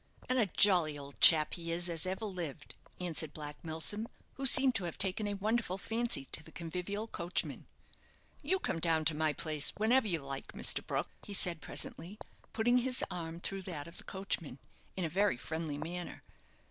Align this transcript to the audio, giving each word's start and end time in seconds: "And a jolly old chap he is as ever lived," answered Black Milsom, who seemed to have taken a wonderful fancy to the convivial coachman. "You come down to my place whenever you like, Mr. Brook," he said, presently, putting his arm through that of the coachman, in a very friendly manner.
"And 0.27 0.39
a 0.39 0.47
jolly 0.47 0.97
old 0.97 1.19
chap 1.21 1.53
he 1.53 1.71
is 1.71 1.87
as 1.87 2.07
ever 2.07 2.25
lived," 2.25 2.73
answered 2.99 3.33
Black 3.33 3.63
Milsom, 3.63 4.07
who 4.33 4.47
seemed 4.47 4.73
to 4.73 4.85
have 4.85 4.97
taken 4.97 5.27
a 5.27 5.35
wonderful 5.35 5.77
fancy 5.77 6.25
to 6.31 6.43
the 6.43 6.51
convivial 6.51 7.05
coachman. 7.05 7.67
"You 8.41 8.57
come 8.57 8.79
down 8.79 9.05
to 9.05 9.13
my 9.15 9.31
place 9.31 9.71
whenever 9.77 10.07
you 10.07 10.17
like, 10.17 10.53
Mr. 10.53 10.83
Brook," 10.83 11.11
he 11.21 11.35
said, 11.35 11.61
presently, 11.61 12.17
putting 12.51 12.79
his 12.79 13.03
arm 13.11 13.39
through 13.41 13.61
that 13.69 13.85
of 13.87 13.97
the 13.99 14.03
coachman, 14.03 14.57
in 14.97 15.05
a 15.05 15.07
very 15.07 15.37
friendly 15.37 15.77
manner. 15.77 16.23